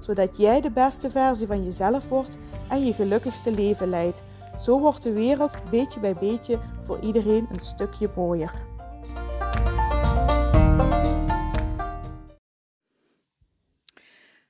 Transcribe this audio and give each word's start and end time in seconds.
zodat 0.00 0.36
jij 0.36 0.60
de 0.60 0.70
beste 0.70 1.10
versie 1.10 1.46
van 1.46 1.64
jezelf 1.64 2.08
wordt 2.08 2.36
en 2.68 2.84
je 2.84 2.92
gelukkigste 2.92 3.50
leven 3.50 3.88
leidt. 3.88 4.22
Zo 4.58 4.80
wordt 4.80 5.02
de 5.02 5.12
wereld 5.12 5.70
beetje 5.70 6.00
bij 6.00 6.14
beetje 6.14 6.60
voor 6.82 7.00
iedereen 7.00 7.46
een 7.52 7.60
stukje 7.60 8.10
mooier. 8.16 8.68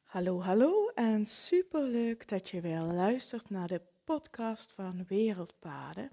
Hallo, 0.05 0.41
hallo 0.41 0.89
en 0.95 1.27
superleuk 1.27 2.29
dat 2.29 2.49
je 2.49 2.61
weer 2.61 2.81
luistert 2.81 3.51
naar 3.51 3.69
de 3.69 3.81
podcast 4.05 4.73
van 4.73 5.05
Wereldpaden. 5.09 6.11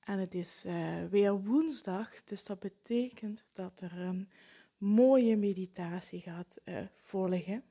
En 0.00 0.18
het 0.18 0.34
is 0.34 0.64
uh, 0.66 1.04
weer 1.10 1.42
woensdag, 1.42 2.24
dus 2.24 2.44
dat 2.44 2.60
betekent 2.60 3.44
dat 3.52 3.80
er 3.80 4.00
een 4.00 4.30
mooie 4.76 5.36
meditatie 5.36 6.20
gaat 6.20 6.60
uh, 6.64 6.78
volgen. 6.96 7.69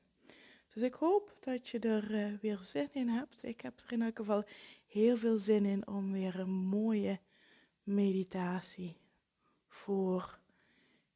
Dus 0.74 0.82
ik 0.82 0.94
hoop 0.94 1.32
dat 1.40 1.68
je 1.68 1.78
er 1.78 2.10
uh, 2.10 2.38
weer 2.40 2.58
zin 2.58 2.88
in 2.92 3.08
hebt. 3.08 3.44
Ik 3.44 3.60
heb 3.60 3.80
er 3.80 3.92
in 3.92 4.02
elk 4.02 4.16
geval 4.16 4.44
heel 4.86 5.16
veel 5.16 5.38
zin 5.38 5.64
in 5.64 5.86
om 5.86 6.12
weer 6.12 6.38
een 6.38 6.50
mooie 6.50 7.20
meditatie 7.82 8.96
voor 9.68 10.38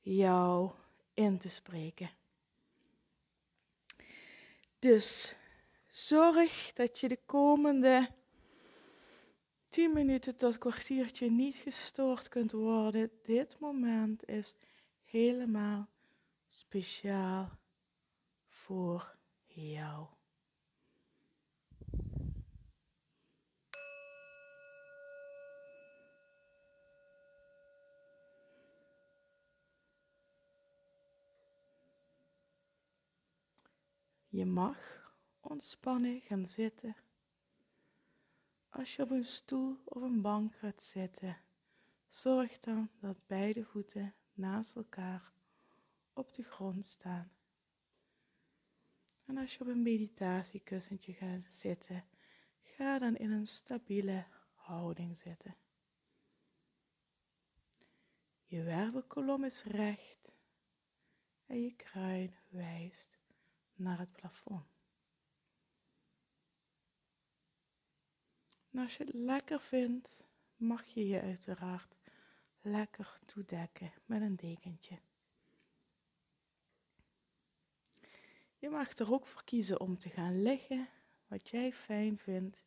jou 0.00 0.70
in 1.14 1.38
te 1.38 1.48
spreken. 1.48 2.10
Dus 4.78 5.36
zorg 5.90 6.72
dat 6.72 6.98
je 6.98 7.08
de 7.08 7.20
komende 7.26 8.08
10 9.68 9.92
minuten 9.92 10.36
tot 10.36 10.58
kwartiertje 10.58 11.30
niet 11.30 11.54
gestoord 11.54 12.28
kunt 12.28 12.52
worden. 12.52 13.10
Dit 13.22 13.58
moment 13.58 14.28
is 14.28 14.54
helemaal 15.04 15.88
speciaal 16.48 17.58
voor 18.48 19.16
jou. 19.54 20.06
Je 34.28 34.46
mag 34.46 35.12
ontspannen 35.40 36.20
gaan 36.20 36.46
zitten. 36.46 36.96
Als 38.68 38.96
je 38.96 39.02
op 39.02 39.10
een 39.10 39.24
stoel 39.24 39.78
of 39.84 40.02
een 40.02 40.20
bank 40.22 40.54
gaat 40.54 40.82
zitten, 40.82 41.36
zorg 42.06 42.58
dan 42.58 42.90
dat 43.00 43.26
beide 43.26 43.64
voeten 43.64 44.14
naast 44.32 44.76
elkaar 44.76 45.32
op 46.12 46.34
de 46.34 46.42
grond 46.42 46.86
staan. 46.86 47.30
En 49.24 49.36
als 49.36 49.54
je 49.54 49.60
op 49.60 49.66
een 49.66 49.82
meditatiekussentje 49.82 51.12
gaat 51.12 51.52
zitten, 51.52 52.04
ga 52.62 52.98
dan 52.98 53.16
in 53.16 53.30
een 53.30 53.46
stabiele 53.46 54.26
houding 54.54 55.16
zitten. 55.16 55.56
Je 58.44 58.62
wervelkolom 58.62 59.44
is 59.44 59.62
recht 59.62 60.34
en 61.46 61.62
je 61.62 61.74
kruin 61.74 62.34
wijst 62.48 63.18
naar 63.74 63.98
het 63.98 64.12
plafond. 64.12 64.66
En 68.70 68.78
als 68.78 68.96
je 68.96 69.04
het 69.04 69.14
lekker 69.14 69.60
vindt, 69.60 70.24
mag 70.56 70.86
je 70.86 71.06
je 71.06 71.20
uiteraard 71.20 71.96
lekker 72.60 73.18
toedekken 73.24 73.92
met 74.04 74.20
een 74.20 74.36
dekentje. 74.36 74.98
Je 78.64 78.70
mag 78.70 78.92
er 78.92 79.12
ook 79.12 79.26
voor 79.26 79.44
kiezen 79.44 79.80
om 79.80 79.98
te 79.98 80.08
gaan 80.08 80.42
liggen, 80.42 80.88
wat 81.26 81.48
jij 81.48 81.72
fijn 81.72 82.18
vindt. 82.18 82.64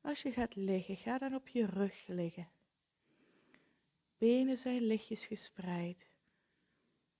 Als 0.00 0.22
je 0.22 0.32
gaat 0.32 0.54
liggen, 0.54 0.96
ga 0.96 1.18
dan 1.18 1.34
op 1.34 1.48
je 1.48 1.66
rug 1.66 2.06
liggen. 2.06 2.48
Benen 4.18 4.56
zijn 4.56 4.82
lichtjes 4.82 5.26
gespreid. 5.26 6.08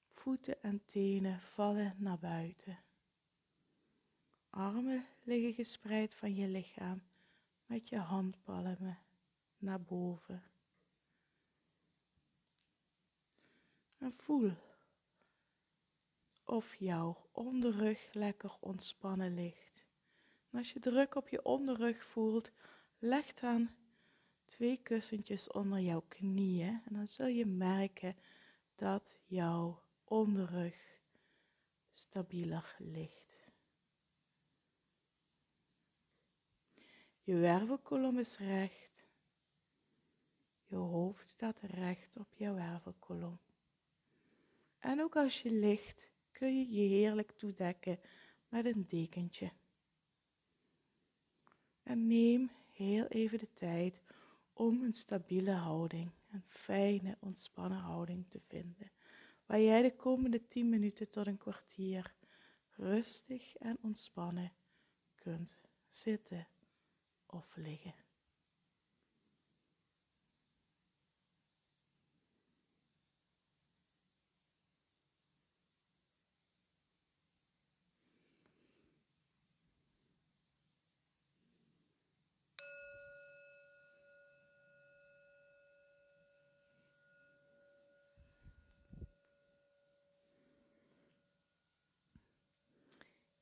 Voeten 0.08 0.62
en 0.62 0.84
tenen 0.84 1.40
vallen 1.40 1.94
naar 1.98 2.18
buiten. 2.18 2.78
Armen 4.50 5.04
liggen 5.22 5.52
gespreid 5.52 6.14
van 6.14 6.34
je 6.34 6.48
lichaam 6.48 7.02
met 7.66 7.88
je 7.88 7.98
handpalmen 7.98 8.98
naar 9.58 9.82
boven. 9.82 10.42
En 13.98 14.14
voel 14.16 14.52
of 16.46 16.74
jouw 16.74 17.28
onderrug 17.32 18.12
lekker 18.12 18.56
ontspannen 18.60 19.34
ligt. 19.34 19.84
Als 20.52 20.72
je 20.72 20.80
druk 20.80 21.14
op 21.14 21.28
je 21.28 21.44
onderrug 21.44 22.04
voelt, 22.04 22.50
leg 22.98 23.32
dan 23.32 23.70
twee 24.44 24.82
kussentjes 24.82 25.50
onder 25.50 25.80
jouw 25.80 26.04
knieën 26.08 26.82
en 26.84 26.94
dan 26.94 27.08
zul 27.08 27.26
je 27.26 27.46
merken 27.46 28.16
dat 28.74 29.18
jouw 29.24 29.82
onderrug 30.04 31.00
stabieler 31.90 32.76
ligt. 32.78 33.44
Je 37.22 37.34
wervelkolom 37.34 38.18
is 38.18 38.38
recht. 38.38 39.06
Je 40.64 40.76
hoofd 40.76 41.28
staat 41.28 41.60
recht 41.60 42.16
op 42.16 42.34
jouw 42.34 42.54
wervelkolom. 42.54 43.38
En 44.78 45.00
ook 45.02 45.16
als 45.16 45.42
je 45.42 45.50
ligt, 45.50 46.10
kun 46.38 46.58
je 46.58 46.70
je 46.70 46.88
heerlijk 46.88 47.32
toedekken 47.32 48.00
met 48.48 48.66
een 48.66 48.86
dekentje. 48.86 49.52
En 51.82 52.06
neem 52.06 52.50
heel 52.72 53.06
even 53.06 53.38
de 53.38 53.52
tijd 53.52 54.02
om 54.52 54.82
een 54.82 54.92
stabiele 54.92 55.50
houding, 55.50 56.10
een 56.30 56.44
fijne, 56.46 57.16
ontspannen 57.20 57.78
houding 57.78 58.28
te 58.28 58.40
vinden, 58.40 58.92
waar 59.46 59.60
jij 59.60 59.82
de 59.82 59.96
komende 59.96 60.46
10 60.46 60.68
minuten 60.68 61.10
tot 61.10 61.26
een 61.26 61.38
kwartier 61.38 62.14
rustig 62.70 63.56
en 63.56 63.78
ontspannen 63.80 64.52
kunt 65.14 65.60
zitten 65.86 66.48
of 67.26 67.56
liggen. 67.56 68.05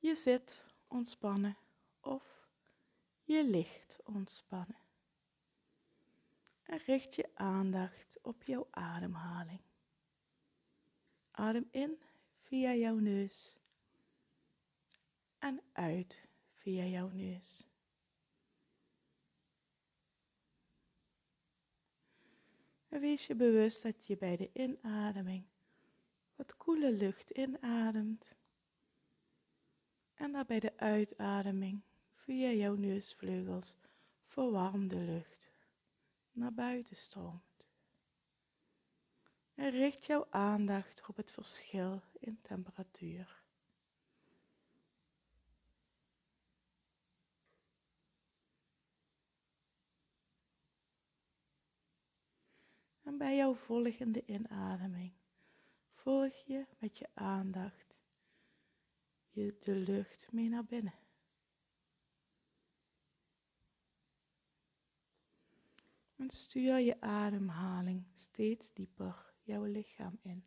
Je 0.05 0.15
zit 0.15 0.63
ontspannen 0.87 1.57
of 1.99 2.47
je 3.23 3.43
ligt 3.43 3.99
ontspannen. 4.03 4.79
En 6.63 6.77
richt 6.77 7.15
je 7.15 7.29
aandacht 7.33 8.19
op 8.21 8.43
jouw 8.43 8.67
ademhaling. 8.71 9.59
Adem 11.31 11.67
in 11.71 11.99
via 12.43 12.73
jouw 12.73 12.95
neus 12.95 13.57
en 15.39 15.61
uit 15.71 16.27
via 16.53 16.83
jouw 16.83 17.09
neus. 17.09 17.67
En 22.87 22.99
wees 22.99 23.27
je 23.27 23.35
bewust 23.35 23.81
dat 23.81 24.07
je 24.07 24.17
bij 24.17 24.37
de 24.37 24.49
inademing 24.53 25.45
wat 26.35 26.57
koele 26.57 26.93
lucht 26.93 27.29
inademt 27.29 28.34
en 30.15 30.31
dat 30.31 30.47
bij 30.47 30.59
de 30.59 30.77
uitademing 30.77 31.81
via 32.13 32.49
jouw 32.49 32.75
neusvleugels 32.75 33.77
verwarmde 34.25 34.99
lucht 34.99 35.51
naar 36.31 36.53
buiten 36.53 36.95
stroomt. 36.95 37.67
En 39.55 39.69
richt 39.69 40.05
jouw 40.05 40.27
aandacht 40.29 41.07
op 41.07 41.15
het 41.15 41.31
verschil 41.31 42.01
in 42.19 42.41
temperatuur. 42.41 43.43
En 53.03 53.17
bij 53.17 53.35
jouw 53.35 53.53
volgende 53.53 54.25
inademing 54.25 55.13
volg 55.93 56.33
je 56.45 56.65
met 56.79 56.97
je 56.97 57.07
aandacht 57.13 58.04
je 59.35 59.57
de 59.59 59.75
lucht 59.75 60.31
mee 60.31 60.49
naar 60.49 60.65
binnen. 60.65 60.93
En 66.15 66.29
stuur 66.29 66.79
je 66.79 67.01
ademhaling 67.01 68.05
steeds 68.13 68.73
dieper 68.73 69.33
jouw 69.43 69.63
lichaam 69.63 70.19
in. 70.21 70.45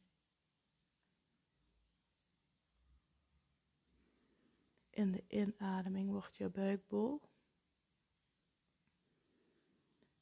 In 4.91 5.13
de 5.13 5.25
inademing 5.29 6.11
wordt 6.11 6.37
je 6.37 6.49
buik 6.49 6.89
bol. 6.89 7.21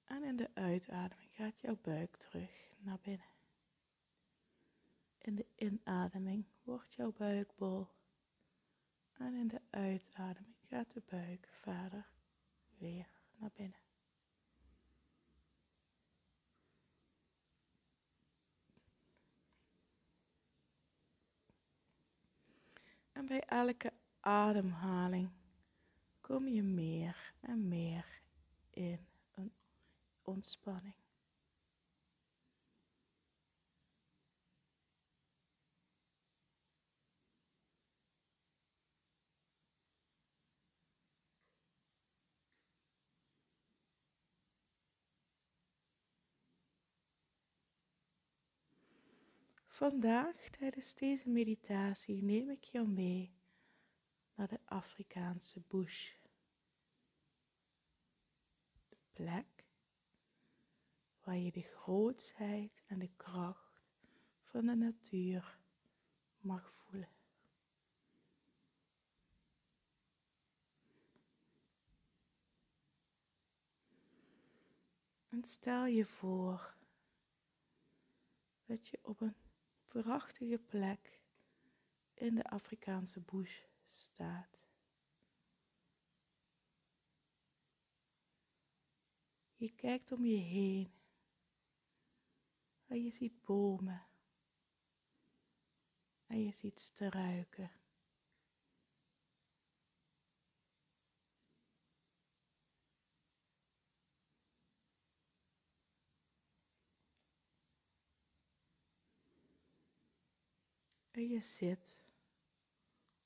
En 0.04 0.22
in 0.22 0.36
de 0.36 0.50
uitademing 0.54 1.30
gaat 1.34 1.60
jouw 1.60 1.78
buik 1.82 2.16
terug 2.16 2.72
naar 2.78 2.98
binnen. 3.02 3.34
In 5.18 5.34
de 5.34 5.46
inademing 5.54 6.46
wordt 6.62 6.94
jouw 6.94 7.12
buik 7.12 7.56
bol. 7.56 7.88
En 9.18 9.34
in 9.34 9.48
de 9.48 9.60
uitademing 9.70 10.56
gaat 10.68 10.90
de 10.90 11.02
buik 11.06 11.48
verder 11.50 12.06
weer 12.78 13.08
naar 13.36 13.50
binnen. 13.54 13.78
En 23.12 23.26
bij 23.26 23.40
elke 23.40 23.92
ademhaling 24.20 25.30
kom 26.20 26.48
je 26.48 26.62
meer 26.62 27.34
en 27.40 27.68
meer 27.68 28.20
in 28.70 29.06
een 29.34 29.52
ontspanning. 30.22 30.94
Vandaag 49.76 50.48
tijdens 50.48 50.94
deze 50.94 51.28
meditatie 51.28 52.22
neem 52.22 52.50
ik 52.50 52.64
jou 52.64 52.88
mee 52.88 53.34
naar 54.34 54.48
de 54.48 54.60
Afrikaanse 54.64 55.60
bush. 55.60 56.14
De 58.88 58.96
plek 59.12 59.64
waar 61.22 61.36
je 61.36 61.52
de 61.52 61.62
grootsheid 61.62 62.82
en 62.86 62.98
de 62.98 63.10
kracht 63.16 63.82
van 64.42 64.66
de 64.66 64.74
natuur 64.74 65.58
mag 66.38 66.72
voelen. 66.72 67.10
En 75.28 75.44
stel 75.44 75.86
je 75.86 76.04
voor 76.04 76.74
dat 78.64 78.88
je 78.88 78.98
op 79.02 79.20
een 79.20 79.45
prachtige 80.02 80.58
plek 80.58 81.20
in 82.14 82.34
de 82.34 82.44
Afrikaanse 82.44 83.20
bush 83.20 83.62
staat. 83.84 84.60
Je 89.54 89.74
kijkt 89.74 90.12
om 90.12 90.24
je 90.24 90.36
heen 90.36 90.92
en 92.86 93.02
je 93.02 93.10
ziet 93.10 93.42
bomen 93.42 94.06
en 96.26 96.42
je 96.42 96.52
ziet 96.52 96.80
struiken. 96.80 97.70
En 111.16 111.28
je 111.28 111.40
zit 111.40 112.12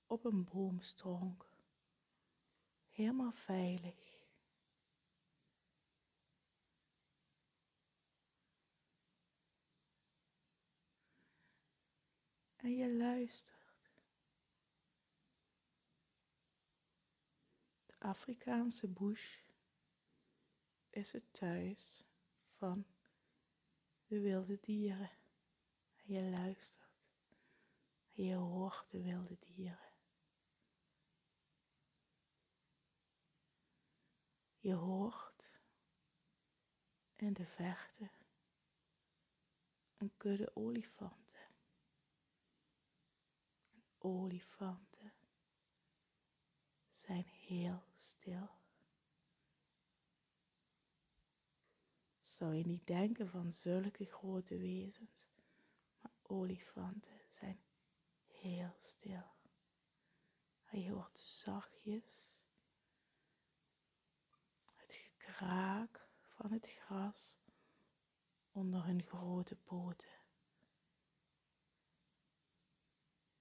op 0.07 0.25
een 0.25 0.45
boomstronk, 0.45 1.47
helemaal 2.89 3.33
veilig. 3.33 4.19
En 12.57 12.77
je 12.77 12.93
luistert. 12.93 13.91
De 17.87 17.95
Afrikaanse 17.99 18.89
bush 18.89 19.39
is 20.91 21.13
het 21.13 21.33
thuis 21.33 22.05
van 22.51 22.87
de 24.07 24.21
wilde 24.21 24.59
dieren. 24.61 25.11
En 25.97 26.15
je 26.15 26.23
luistert. 26.23 26.90
Je 28.21 28.35
hoort 28.35 28.91
de 28.91 29.03
wilde 29.03 29.39
dieren. 29.39 29.93
Je 34.59 34.75
hoort 34.75 35.61
in 37.17 37.33
de 37.33 37.47
verte 37.47 38.11
een 39.97 40.17
kudde 40.17 40.57
olifanten. 40.57 41.41
En 43.71 43.83
olifanten 43.99 45.13
zijn 46.89 47.25
heel 47.25 47.83
stil. 47.97 48.51
Zou 52.21 52.55
je 52.55 52.67
niet 52.67 52.87
denken 52.87 53.29
van 53.29 53.51
zulke 53.51 54.05
grote 54.05 54.59
wezens, 54.59 55.29
maar 56.01 56.13
olifanten 56.23 57.20
heel 58.41 58.75
stil. 58.79 59.39
En 60.65 60.81
je 60.81 60.91
hoort 60.91 61.19
zachtjes 61.19 62.45
het 64.75 64.93
gekraak 64.93 66.09
van 66.19 66.53
het 66.53 66.67
gras 66.67 67.39
onder 68.53 68.85
hun 68.85 69.03
grote 69.03 69.57
poten. 69.57 70.19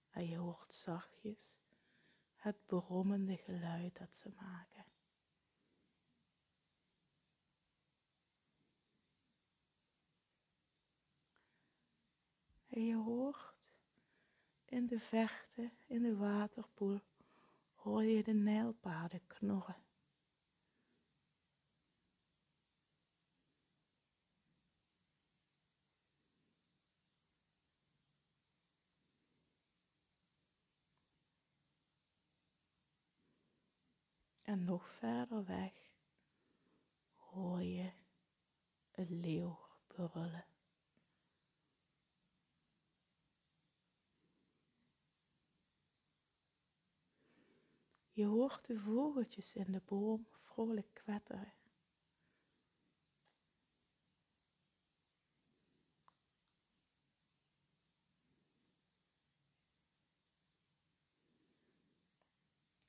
En 0.09 0.27
je 0.27 0.37
hoort 0.37 0.73
zachtjes 0.73 1.59
het 2.35 2.65
brommende 2.65 3.37
geluid 3.37 3.97
dat 3.97 4.15
ze 4.15 4.29
maken. 4.35 4.85
En 12.69 12.85
je 12.85 12.95
hoort 12.95 13.48
in 14.69 14.87
de 14.87 14.99
verte, 14.99 15.71
in 15.87 16.01
de 16.01 16.15
waterpoel, 16.15 17.01
hoor 17.75 18.03
je 18.03 18.23
de 18.23 18.33
nijlpaarden 18.33 19.27
knorren. 19.27 19.75
En 34.41 34.63
nog 34.63 34.89
verder 34.89 35.45
weg 35.45 35.73
hoor 37.15 37.61
je 37.61 37.91
een 38.91 39.19
leeuw 39.19 39.59
brullen. 39.87 40.48
Je 48.19 48.25
hoort 48.25 48.65
de 48.65 48.79
vogeltjes 48.79 49.55
in 49.55 49.71
de 49.71 49.81
boom 49.85 50.27
vrolijk 50.29 50.93
kwetteren. 50.93 51.53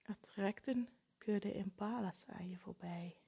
Er 0.02 0.20
trekt 0.20 0.66
een 0.66 0.88
kudde 1.18 1.52
impalas 1.52 2.26
aan 2.26 2.48
je 2.48 2.58
voorbij. 2.58 3.20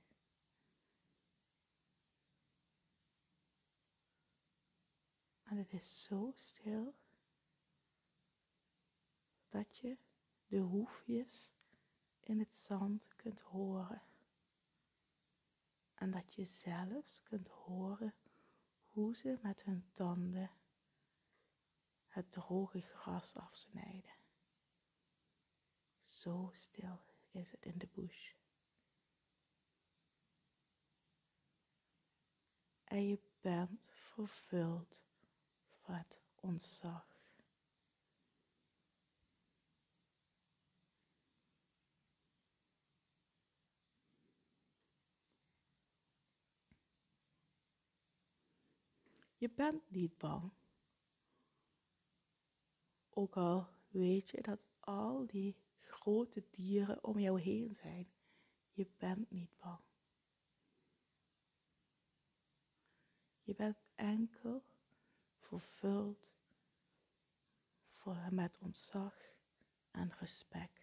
En 5.42 5.56
het 5.56 5.72
is 5.72 6.02
zo 6.02 6.32
stil 6.34 6.94
dat 9.48 9.76
je 9.76 9.98
de 10.46 10.58
hoefjes 10.58 11.52
in 12.22 12.38
het 12.38 12.54
zand 12.54 13.08
kunt 13.16 13.40
horen. 13.40 14.02
En 15.94 16.10
dat 16.10 16.34
je 16.34 16.44
zelfs 16.44 17.22
kunt 17.22 17.48
horen 17.48 18.14
hoe 18.86 19.16
ze 19.16 19.38
met 19.42 19.62
hun 19.62 19.84
tanden 19.92 20.50
het 22.08 22.30
droge 22.30 22.80
gras 22.80 23.36
afsnijden. 23.36 24.14
Zo 26.00 26.50
stil 26.52 27.00
is 27.30 27.50
het 27.50 27.64
in 27.64 27.78
de 27.78 27.88
bush. 27.92 28.32
En 32.84 33.06
je 33.08 33.18
bent 33.40 33.88
vervuld 33.92 35.02
met 35.86 36.20
ontzag. 36.40 37.11
Je 49.42 49.50
bent 49.50 49.90
niet 49.90 50.18
bang. 50.18 50.52
Ook 53.10 53.36
al 53.36 53.68
weet 53.88 54.28
je 54.28 54.42
dat 54.42 54.66
al 54.80 55.26
die 55.26 55.56
grote 55.76 56.44
dieren 56.50 57.04
om 57.04 57.18
jou 57.18 57.40
heen 57.40 57.74
zijn, 57.74 58.12
je 58.72 58.86
bent 58.96 59.30
niet 59.30 59.56
bang. 59.58 59.80
Je 63.42 63.54
bent 63.54 63.76
enkel 63.94 64.64
vervuld 65.36 66.32
met 68.30 68.58
ontzag 68.58 69.14
en 69.90 70.12
respect. 70.18 70.81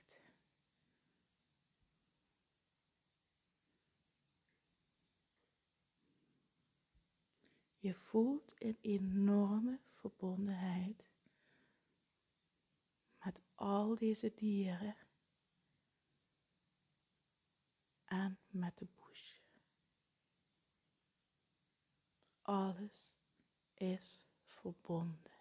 Je 7.82 7.94
voelt 7.96 8.54
een 8.58 8.78
enorme 8.82 9.80
verbondenheid 9.92 11.10
met 13.24 13.42
al 13.56 13.96
deze 13.96 14.34
dieren 14.36 14.96
en 18.06 18.40
met 18.48 18.78
de 18.78 18.88
bush. 18.96 19.34
Alles 22.42 23.16
is 23.74 24.28
verbonden. 24.46 25.38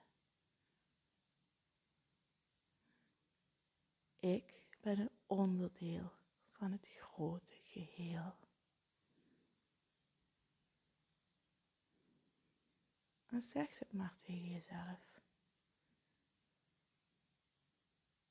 Ik 4.18 4.66
ben 4.80 4.98
een 4.98 5.10
onderdeel 5.26 6.12
van 6.50 6.72
het 6.72 6.86
grote 6.88 7.54
geheel. 7.62 8.47
En 13.28 13.42
zeg 13.42 13.78
het 13.78 13.92
maar 13.92 14.14
tegen 14.14 14.48
jezelf. 14.50 15.20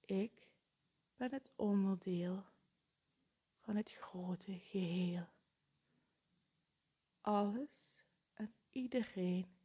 Ik 0.06 0.48
ben 1.16 1.32
het 1.32 1.52
onderdeel 1.56 2.44
van 3.60 3.76
het 3.76 3.92
grote 3.92 4.60
geheel. 4.60 5.28
Alles 7.22 8.04
en 8.34 8.54
iedereen 8.70 9.58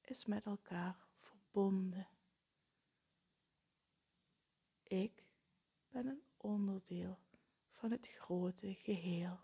is 0.00 0.24
met 0.26 0.46
elkaar 0.46 0.96
verbonden. 1.18 2.08
Ik 4.82 5.24
ben 5.88 6.06
een 6.06 6.22
onderdeel 6.36 7.18
van 7.70 7.90
het 7.90 8.06
grote 8.06 8.74
geheel. 8.74 9.40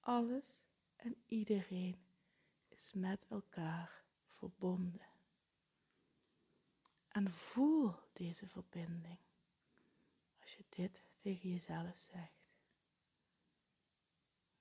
Alles 0.00 0.62
en 0.96 1.22
iedereen 1.26 2.06
is 2.68 2.92
met 2.92 3.26
elkaar 3.28 3.97
verbonden. 4.38 5.06
En 7.08 7.30
voel 7.30 7.94
deze 8.12 8.48
verbinding 8.48 9.18
als 10.40 10.56
je 10.56 10.64
dit 10.68 11.04
tegen 11.18 11.50
jezelf 11.50 11.98
zegt. 11.98 12.46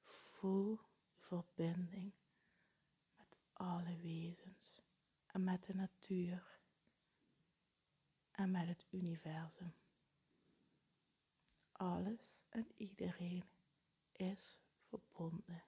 Voel 0.01 0.75
de 0.75 1.17
verbinding 1.17 2.13
met 3.17 3.38
alle 3.53 3.98
wezens 3.98 4.81
en 5.25 5.43
met 5.43 5.63
de 5.63 5.75
natuur 5.75 6.60
en 8.31 8.51
met 8.51 8.67
het 8.67 8.86
universum. 8.89 9.74
Alles 11.72 12.39
en 12.50 12.67
iedereen 12.75 13.43
is 14.12 14.60
verbonden. 14.81 15.63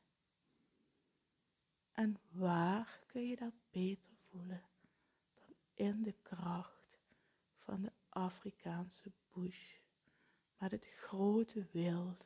En 1.92 2.20
waar 2.30 3.04
kun 3.06 3.28
je 3.28 3.36
dat 3.36 3.54
beter 3.70 4.12
voelen 4.16 4.64
dan 5.34 5.56
in 5.74 6.04
de 6.04 6.16
kracht 6.22 7.00
van 7.58 7.82
de 7.82 7.92
Bush 9.34 9.78
met 10.58 10.72
het 10.72 10.86
grote 10.86 11.68
wild 11.72 12.26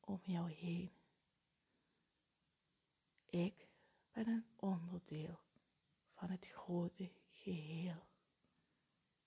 om 0.00 0.20
jou 0.24 0.50
heen? 0.50 0.92
Ik 3.26 3.68
ben 4.12 4.26
een 4.26 4.46
onderdeel 4.56 5.40
van 6.12 6.30
het 6.30 6.46
grote 6.46 7.10
geheel. 7.28 8.06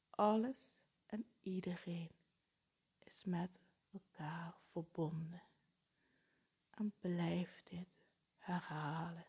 Alles 0.10 0.80
en 1.06 1.26
iedereen 1.42 2.12
is 3.00 3.24
met 3.24 3.60
elkaar 3.92 4.58
verbonden. 4.72 5.44
En 6.70 6.94
blijf 7.00 7.64
dit 7.64 7.90
herhalen. 8.38 9.26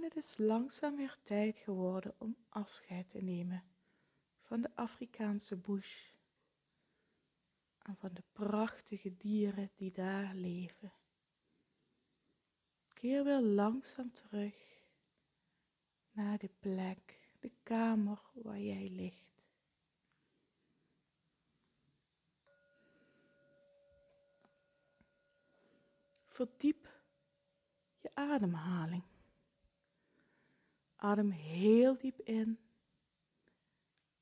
En 0.00 0.06
het 0.06 0.16
is 0.16 0.38
langzaam 0.38 0.96
weer 0.96 1.18
tijd 1.22 1.56
geworden 1.56 2.14
om 2.18 2.36
afscheid 2.48 3.08
te 3.08 3.18
nemen 3.18 3.64
van 4.40 4.60
de 4.60 4.76
Afrikaanse 4.76 5.56
bush 5.56 6.12
en 7.78 7.96
van 7.96 8.14
de 8.14 8.22
prachtige 8.32 9.16
dieren 9.16 9.70
die 9.76 9.92
daar 9.92 10.34
leven. 10.34 10.92
Keer 12.88 13.24
weer 13.24 13.40
langzaam 13.40 14.12
terug 14.12 14.84
naar 16.10 16.38
de 16.38 16.50
plek, 16.60 17.28
de 17.40 17.52
kamer 17.62 18.30
waar 18.32 18.60
jij 18.60 18.88
ligt. 18.88 19.48
Verdiep 26.26 27.00
je 27.98 28.10
ademhaling. 28.14 29.02
Adem 31.02 31.30
heel 31.30 31.96
diep 31.98 32.20
in 32.20 32.58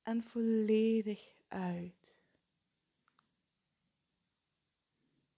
en 0.02 0.22
volledig 0.22 1.34
uit. 1.48 2.20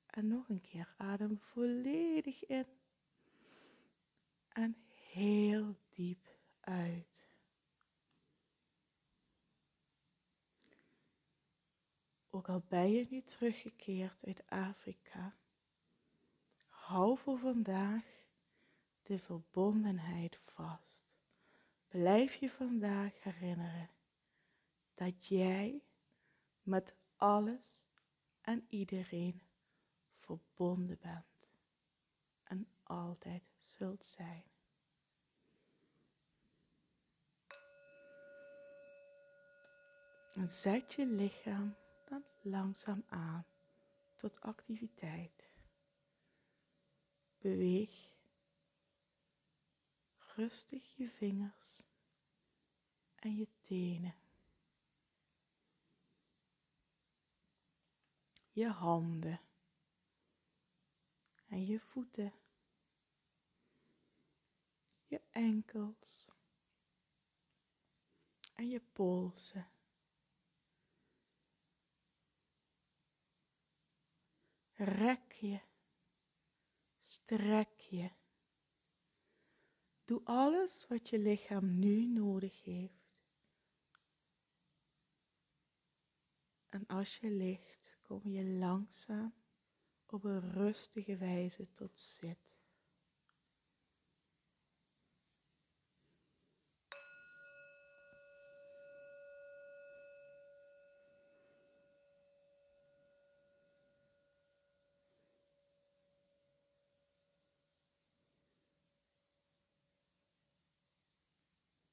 En 0.06 0.28
nog 0.28 0.48
een 0.48 0.60
keer 0.60 0.94
adem 0.96 1.38
volledig 1.38 2.46
in 2.46 2.66
en 4.48 4.76
heel 5.12 5.76
diep 5.88 6.28
uit. 6.60 7.28
Ook 12.30 12.48
al 12.48 12.62
ben 12.68 12.90
je 12.90 13.06
nu 13.10 13.22
teruggekeerd 13.22 14.24
uit 14.24 14.46
Afrika, 14.46 15.36
hou 16.68 17.18
voor 17.18 17.38
vandaag 17.38 18.04
de 19.02 19.18
verbondenheid 19.18 20.40
vast. 20.44 21.09
Blijf 21.90 22.34
je 22.34 22.50
vandaag 22.50 23.22
herinneren 23.22 23.90
dat 24.94 25.26
jij 25.26 25.82
met 26.62 26.94
alles 27.16 27.88
en 28.40 28.66
iedereen 28.68 29.42
verbonden 30.18 30.98
bent 31.00 31.50
en 32.42 32.68
altijd 32.82 33.42
zult 33.58 34.04
zijn. 34.04 34.44
En 40.34 40.48
zet 40.48 40.92
je 40.92 41.06
lichaam 41.06 41.76
dan 42.04 42.24
langzaam 42.40 43.04
aan 43.08 43.46
tot 44.14 44.40
activiteit. 44.40 45.48
Beweeg 47.38 48.18
rustig 50.40 50.96
je 50.96 51.08
vingers 51.08 51.86
en 53.14 53.36
je 53.36 53.48
tenen. 53.60 54.14
Je 58.52 58.68
handen 58.68 59.40
en 61.48 61.66
je 61.66 61.80
voeten. 61.80 62.32
Je 65.06 65.20
enkels 65.30 66.30
en 68.54 68.68
je 68.68 68.80
polsen. 68.80 69.70
Rek 74.72 75.32
je, 75.32 75.60
strek 76.98 77.80
je. 77.80 78.19
Doe 80.10 80.20
alles 80.24 80.86
wat 80.88 81.08
je 81.08 81.18
lichaam 81.18 81.78
nu 81.78 82.06
nodig 82.06 82.64
heeft. 82.64 83.18
En 86.68 86.86
als 86.86 87.18
je 87.18 87.30
ligt, 87.30 87.98
kom 88.02 88.28
je 88.28 88.44
langzaam 88.44 89.34
op 90.06 90.24
een 90.24 90.52
rustige 90.52 91.16
wijze 91.16 91.70
tot 91.70 91.98
zit. 91.98 92.49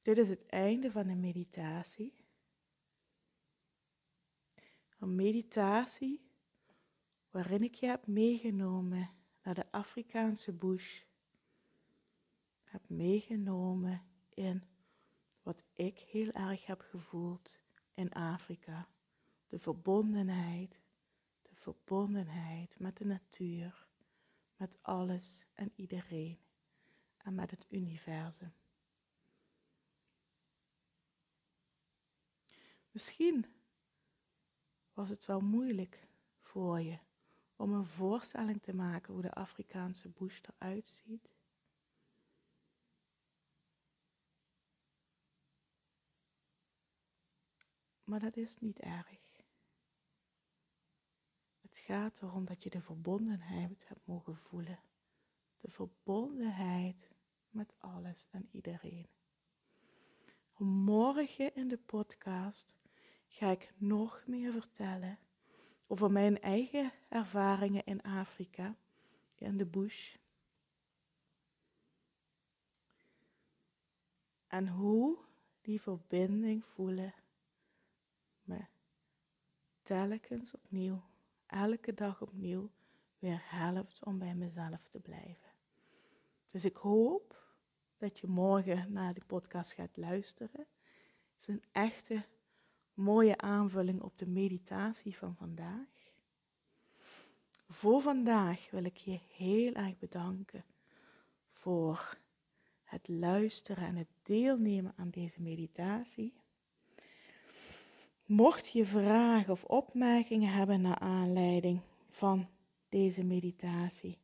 Dit 0.07 0.17
is 0.17 0.29
het 0.29 0.45
einde 0.45 0.91
van 0.91 1.07
de 1.07 1.15
meditatie. 1.15 2.13
Een 5.00 5.15
meditatie 5.15 6.29
waarin 7.29 7.63
ik 7.63 7.75
je 7.75 7.85
heb 7.85 8.07
meegenomen 8.07 9.09
naar 9.43 9.53
de 9.53 9.72
Afrikaanse 9.72 10.53
bush. 10.53 11.03
Heb 12.63 12.89
meegenomen 12.89 14.03
in 14.29 14.63
wat 15.43 15.63
ik 15.74 16.00
heel 16.00 16.31
erg 16.31 16.65
heb 16.65 16.81
gevoeld 16.81 17.63
in 17.93 18.13
Afrika. 18.13 18.87
De 19.48 19.59
verbondenheid, 19.59 20.81
de 21.41 21.55
verbondenheid 21.55 22.79
met 22.79 22.98
de 22.98 23.05
natuur, 23.05 23.87
met 24.57 24.77
alles 24.81 25.46
en 25.53 25.72
iedereen 25.75 26.39
en 27.17 27.35
met 27.35 27.51
het 27.51 27.65
universum. 27.70 28.53
Misschien 32.98 33.46
was 34.94 35.10
het 35.10 35.25
wel 35.25 35.40
moeilijk 35.40 36.07
voor 36.40 36.81
je 36.81 37.00
om 37.55 37.74
een 37.74 37.86
voorstelling 37.86 38.62
te 38.62 38.74
maken 38.74 39.14
hoe 39.14 39.22
de 39.22 39.33
Afrikaanse 39.33 40.10
bush 40.10 40.42
eruit 40.42 40.88
ziet. 40.88 41.29
Maar 48.03 48.20
dat 48.20 48.38
is 48.38 48.57
niet 48.60 48.79
erg. 48.79 49.42
Het 51.62 51.77
gaat 51.77 52.22
erom 52.22 52.46
dat 52.46 52.64
je 52.64 52.70
de 52.70 52.81
verbondenheid 52.81 53.88
hebt 53.88 54.05
mogen 54.05 54.38
voelen. 54.38 54.79
De 55.57 55.72
verbondenheid 55.72 57.12
met 57.50 57.75
alles 57.79 58.27
en 58.31 58.50
iedereen. 58.51 59.07
Morgen 60.57 61.55
in 61.55 61.68
de 61.68 61.77
podcast 61.77 62.76
ga 63.27 63.51
ik 63.51 63.74
nog 63.77 64.24
meer 64.25 64.51
vertellen 64.51 65.20
over 65.87 66.11
mijn 66.11 66.42
eigen 66.42 66.92
ervaringen 67.09 67.85
in 67.85 68.01
Afrika, 68.01 68.75
in 69.35 69.57
de 69.57 69.66
bush. 69.66 70.16
En 74.48 74.68
hoe 74.68 75.18
die 75.61 75.81
verbinding 75.81 76.66
voelen 76.66 77.13
me 78.44 78.66
telkens 79.81 80.53
opnieuw, 80.53 81.03
elke 81.46 81.94
dag 81.94 82.22
opnieuw, 82.22 82.70
weer 83.20 83.42
helpt 83.44 84.05
om 84.05 84.18
bij 84.20 84.35
mezelf 84.35 84.90
te 84.90 85.00
blijven. 85.00 85.51
Dus 86.48 86.66
ik 86.66 86.75
hoop 86.75 87.46
dat 87.96 88.20
je 88.20 88.27
morgen 88.27 88.92
naar 88.92 89.13
die 89.13 89.25
podcast 89.25 89.72
gaat 89.72 89.98
luisteren. 89.98 90.68
Het 91.31 91.40
is 91.40 91.48
een 91.48 91.63
echte 91.72 92.25
mooie 92.98 93.38
aanvulling 93.38 94.01
op 94.01 94.18
de 94.18 94.27
meditatie 94.27 95.18
van 95.18 95.36
vandaag. 95.36 95.88
Voor 97.70 98.01
vandaag 98.01 98.70
wil 98.72 98.83
ik 98.83 98.98
je 98.98 99.20
heel 99.36 99.74
erg 99.74 99.98
bedanken 99.98 100.66
voor 101.51 102.18
het 102.83 103.07
luisteren 103.07 103.88
en 103.88 103.96
het 103.96 104.07
deelnemen 104.24 104.94
aan 104.96 105.10
deze 105.10 105.42
meditatie. 105.42 106.33
Mocht 108.25 108.72
je 108.72 108.86
vragen 108.86 109.51
of 109.51 109.64
opmerkingen 109.64 110.53
hebben 110.53 110.81
naar 110.81 111.00
aanleiding 111.00 111.81
van 112.10 112.50
deze 112.90 113.24
meditatie, 113.24 114.18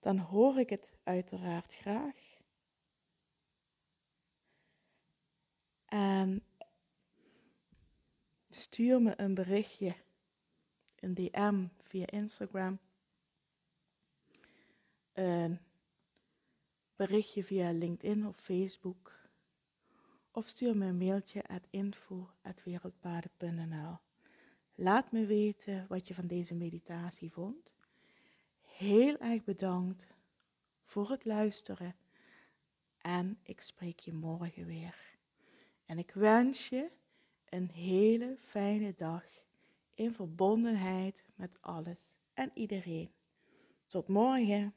dan 0.00 0.18
hoor 0.18 0.58
ik 0.58 0.70
het 0.70 0.92
uiteraard 1.02 1.74
graag. 1.74 2.16
En 5.84 6.42
stuur 8.54 9.02
me 9.02 9.12
een 9.16 9.34
berichtje, 9.34 9.94
een 10.98 11.14
DM 11.14 11.66
via 11.82 12.06
Instagram, 12.06 12.78
een 15.12 15.60
berichtje 16.96 17.44
via 17.44 17.70
LinkedIn 17.70 18.26
of 18.26 18.36
Facebook. 18.36 19.20
Of 20.30 20.48
stuur 20.48 20.76
me 20.76 20.86
een 20.86 20.98
mailtje 20.98 21.46
at 21.46 21.66
info.wereldpaden.nl. 21.70 23.98
Laat 24.74 25.12
me 25.12 25.26
weten 25.26 25.86
wat 25.88 26.08
je 26.08 26.14
van 26.14 26.26
deze 26.26 26.54
meditatie 26.54 27.32
vond. 27.32 27.74
Heel 28.60 29.18
erg 29.18 29.44
bedankt 29.44 30.06
voor 30.82 31.10
het 31.10 31.24
luisteren 31.24 31.96
en 32.98 33.38
ik 33.42 33.60
spreek 33.60 33.98
je 33.98 34.12
morgen 34.12 34.66
weer. 34.66 34.96
En 35.86 35.98
ik 35.98 36.10
wens 36.10 36.68
je 36.68 36.90
een 37.52 37.70
hele 37.70 38.36
fijne 38.40 38.94
dag 38.94 39.24
in 39.94 40.12
verbondenheid 40.12 41.24
met 41.34 41.58
alles 41.60 42.16
en 42.34 42.50
iedereen. 42.54 43.10
Tot 43.86 44.08
morgen. 44.08 44.74